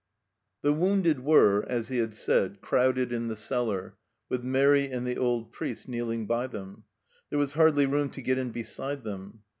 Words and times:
The 0.63 0.73
wounded 0.73 1.19
were, 1.23 1.63
as 1.69 1.89
he 1.89 1.97
had 1.99 2.15
said, 2.15 2.59
crowded 2.59 3.13
in 3.13 3.27
the 3.27 3.35
cellar, 3.35 3.97
with 4.29 4.43
Mairi 4.43 4.85
and 4.89 5.05
the 5.05 5.15
old 5.15 5.51
priest 5.51 5.87
kneeling 5.87 6.25
by 6.25 6.47
them; 6.47 6.85
there 7.29 7.37
was 7.37 7.53
hardly 7.53 7.85
room 7.85 8.09
to 8.17 8.21
get 8.23 8.39
in 8.39 8.49
beside 8.49 9.03
them. 9.03 9.43